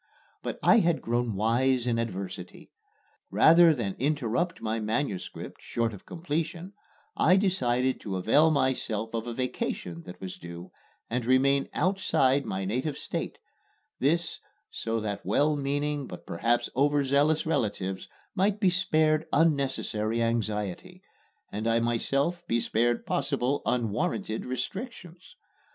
But 0.41 0.57
I 0.63 0.79
had 0.79 0.99
grown 1.03 1.35
wise 1.35 1.85
in 1.85 1.99
adversity. 1.99 2.71
Rather 3.29 3.71
than 3.71 3.93
interrupt 3.99 4.59
my 4.59 4.79
manuscript 4.79 5.61
short 5.61 5.93
of 5.93 6.07
completion 6.07 6.73
I 7.15 7.35
decided 7.35 7.99
to 8.01 8.15
avail 8.15 8.49
myself 8.49 9.13
of 9.13 9.27
a 9.27 9.33
vacation 9.35 10.01
that 10.07 10.19
was 10.19 10.37
due, 10.37 10.71
and 11.07 11.23
remain 11.23 11.69
outside 11.75 12.45
my 12.47 12.65
native 12.65 12.97
State 12.97 13.37
this, 13.99 14.39
so 14.71 14.99
that 15.01 15.23
well 15.23 15.55
meaning 15.55 16.07
but 16.07 16.25
perhaps 16.25 16.67
overzealous 16.75 17.45
relatives 17.45 18.07
might 18.33 18.59
be 18.59 18.71
spared 18.71 19.27
unnecessary 19.31 20.19
anxiety, 20.23 21.03
and 21.51 21.67
I 21.67 21.79
myself 21.79 22.43
be 22.47 22.59
spared 22.59 23.05
possible 23.05 23.61
unwarranted 23.67 24.47
restrictions. 24.47 25.35